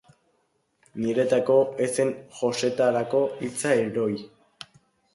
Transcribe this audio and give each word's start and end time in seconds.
Niretako, 1.01 1.59
ez 1.87 1.91
zen 1.99 2.15
jostetarako 2.41 3.23
hitza, 3.45 3.79
heroi. 3.85 4.13